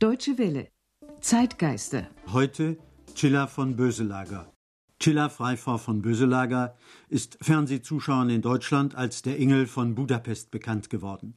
[0.00, 0.68] Deutsche Welle.
[1.20, 2.08] Zeitgeister.
[2.32, 2.78] Heute
[3.14, 4.50] Chilla von Böselager.
[4.98, 6.74] Chilla Freifrau von Böselager
[7.10, 11.34] ist Fernsehzuschauern in Deutschland als der Engel von Budapest bekannt geworden.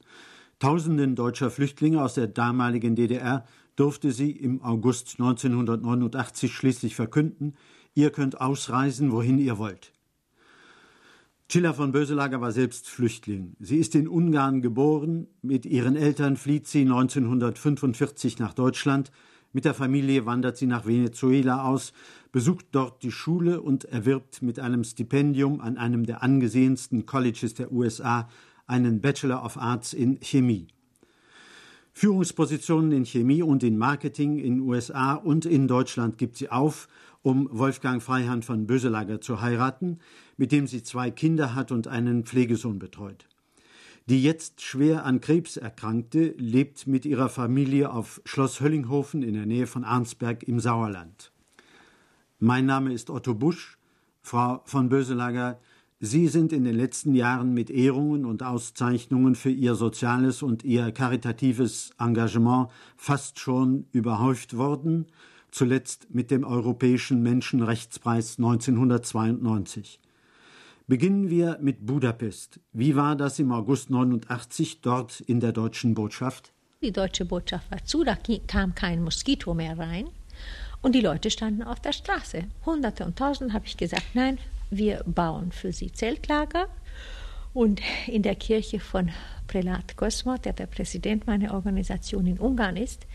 [0.60, 3.46] Tausenden deutscher Flüchtlinge aus der damaligen DDR
[3.76, 7.58] durfte sie im August 1989 schließlich verkünden,
[7.96, 9.92] ihr könnt ausreisen, wohin ihr wollt.
[11.50, 13.56] Chilla von Böselager war selbst Flüchtling.
[13.60, 15.28] Sie ist in Ungarn geboren.
[15.42, 19.12] Mit ihren Eltern flieht sie 1945 nach Deutschland.
[19.52, 21.94] Mit der Familie wandert sie nach Venezuela aus,
[22.32, 27.72] besucht dort die Schule und erwirbt mit einem Stipendium an einem der angesehensten Colleges der
[27.72, 28.28] USA
[28.66, 30.68] einen Bachelor of Arts in Chemie.
[31.94, 36.88] Führungspositionen in Chemie und in Marketing in USA und in Deutschland gibt sie auf
[37.22, 40.00] um Wolfgang Freihand von Böselager zu heiraten,
[40.36, 43.26] mit dem sie zwei Kinder hat und einen Pflegesohn betreut.
[44.08, 49.46] Die jetzt schwer an Krebs erkrankte lebt mit ihrer Familie auf Schloss Höllinghofen in der
[49.46, 51.32] Nähe von Arnsberg im Sauerland.
[52.40, 53.78] Mein Name ist Otto Busch.
[54.26, 55.60] Frau von Böselager,
[56.06, 60.92] Sie sind in den letzten Jahren mit Ehrungen und Auszeichnungen für Ihr soziales und Ihr
[60.92, 65.06] karitatives Engagement fast schon überhäuft worden
[65.50, 70.02] zuletzt mit dem Europäischen Menschenrechtspreis 1992.
[70.88, 72.60] Beginnen wir mit Budapest.
[72.74, 76.52] Wie war das im August 89 dort in der deutschen Botschaft?
[76.82, 80.10] Die deutsche Botschaft war zu, da kam kein Moskito mehr rein
[80.82, 82.44] und die Leute standen auf der Straße.
[82.66, 84.38] Hunderte und Tausende habe ich gesagt, nein,
[84.78, 86.68] wir bauen für sie Zeltlager.
[87.54, 89.12] Und in der Kirche von
[89.48, 93.06] Prälat Kosmo, der der Präsident meiner Organisation in Ungarn ist,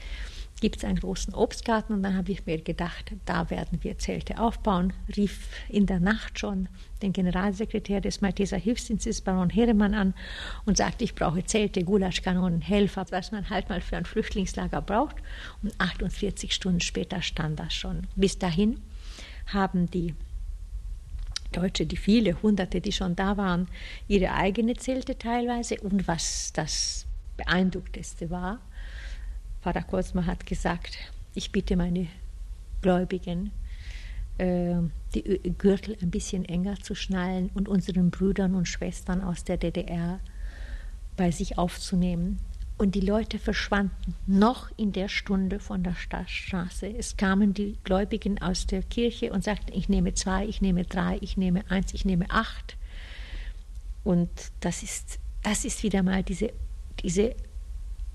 [0.61, 4.39] gibt es einen großen Obstgarten und dann habe ich mir gedacht, da werden wir Zelte
[4.39, 6.69] aufbauen, rief in der Nacht schon
[7.03, 10.15] den Generalsekretär des Malteser Hilfsdienstes, Baron Heremann, an
[10.65, 15.17] und sagte, ich brauche Zelte, Gulaschkanonen, Helfer, was man halt mal für ein Flüchtlingslager braucht.
[15.63, 18.07] Und 48 Stunden später stand das schon.
[18.17, 18.81] Bis dahin
[19.47, 20.15] haben die
[21.53, 23.69] Deutsche, die viele Hunderte, die schon da waren,
[24.07, 25.81] ihre eigene Zelte teilweise.
[25.81, 27.07] Und was das
[27.37, 28.61] Beeindruckteste war,
[29.63, 30.99] Pfarrer Kosma hat gesagt,
[31.35, 32.09] ich bitte meine
[32.81, 33.51] Gläubigen,
[34.39, 34.77] äh,
[35.15, 40.21] die Gürtel ein bisschen enger zu schnallen und unseren Brüdern und Schwestern aus der DDR
[41.17, 42.39] bei sich aufzunehmen.
[42.79, 46.87] Und die Leute verschwanden noch in der Stunde von der Straße.
[46.87, 51.19] Es kamen die Gläubigen aus der Kirche und sagten, ich nehme zwei, ich nehme drei,
[51.21, 52.77] ich nehme eins, ich nehme acht.
[54.05, 54.31] Und
[54.61, 56.53] das ist, das ist wieder mal diese,
[57.03, 57.35] diese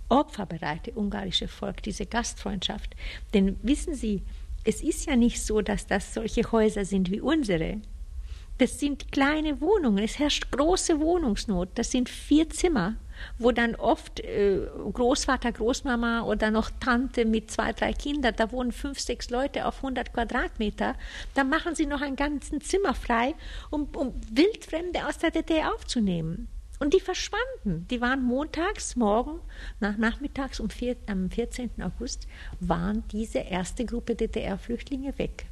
[0.07, 2.95] opferbereite ungarische Volk, diese Gastfreundschaft.
[3.33, 4.23] Denn wissen Sie,
[4.63, 7.81] es ist ja nicht so, dass das solche Häuser sind wie unsere.
[8.63, 11.67] Das sind kleine Wohnungen, es herrscht große Wohnungsnot.
[11.75, 12.95] Das sind vier Zimmer,
[13.37, 14.61] wo dann oft äh,
[14.93, 19.83] Großvater, Großmama oder noch Tante mit zwei, drei Kindern, da wohnen fünf, sechs Leute auf
[19.83, 20.95] 100 Quadratmeter.
[21.33, 23.35] Da machen sie noch ein ganzes Zimmer frei,
[23.69, 26.47] um, um Wildfremde aus der DDR aufzunehmen.
[26.79, 27.85] Und die verschwanden.
[27.89, 29.41] Die waren montags, morgen,
[29.81, 31.69] nach, nachmittags um vier, am 14.
[31.81, 32.29] August,
[32.61, 35.47] waren diese erste Gruppe DDR-Flüchtlinge weg.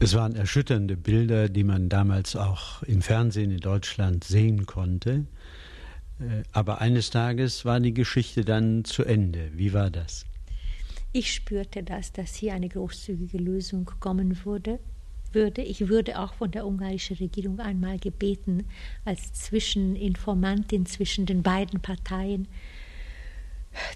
[0.00, 5.26] Es waren erschütternde Bilder, die man damals auch im Fernsehen in Deutschland sehen konnte.
[6.20, 9.50] Äh, aber eines Tages war die Geschichte dann zu Ende.
[9.54, 10.26] Wie war das?
[11.12, 14.80] Ich spürte das, dass hier eine großzügige Lösung kommen würde
[15.34, 15.62] würde.
[15.62, 18.64] Ich würde auch von der ungarischen Regierung einmal gebeten,
[19.04, 22.48] als Zwischeninformantin zwischen den beiden Parteien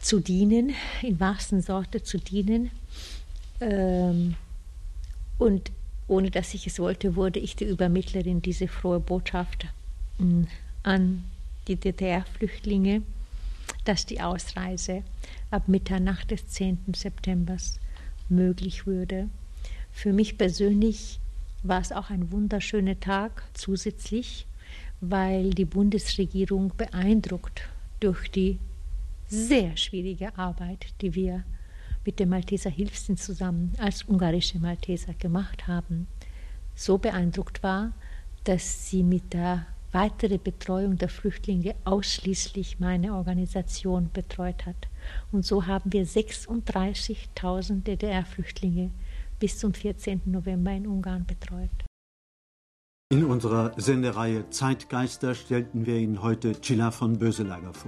[0.03, 2.71] zu dienen, in wahrsten Sorte zu dienen.
[3.61, 4.35] Ähm,
[5.39, 5.71] und
[6.09, 9.67] ohne dass ich es wollte, wurde ich die Übermittlerin dieser frohe Botschaft
[10.19, 10.45] mm,
[10.83, 11.25] an
[11.69, 13.03] die DDR-Flüchtlinge,
[13.85, 15.03] dass die Ausreise
[15.51, 16.79] ab Mitternacht des 10.
[16.95, 17.57] September
[18.29, 19.29] möglich würde.
[19.93, 21.21] Für mich persönlich
[21.63, 24.47] war es auch ein wunderschöner Tag zusätzlich,
[25.01, 27.63] weil die Bundesregierung beeindruckt
[28.01, 28.59] durch die
[29.29, 31.45] sehr schwierige Arbeit, die wir
[32.09, 36.07] mit dem Malteser Hilfsdienst zusammen als ungarische Malteser gemacht haben,
[36.75, 37.93] so beeindruckt war,
[38.45, 44.89] dass sie mit der weiteren Betreuung der Flüchtlinge ausschließlich meine Organisation betreut hat.
[45.33, 48.91] Und so haben wir 36.000 DDR-Flüchtlinge
[49.39, 50.23] bis zum 14.
[50.25, 51.69] November in Ungarn betreut.
[53.13, 57.87] In unserer Sendereihe Zeitgeister stellten wir Ihnen heute Cilla von Böselager vor.